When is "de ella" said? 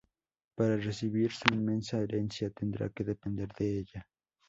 3.53-4.07